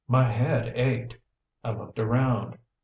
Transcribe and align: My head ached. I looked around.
My 0.07 0.23
head 0.23 0.73
ached. 0.75 1.17
I 1.63 1.69
looked 1.73 1.99
around. 1.99 2.57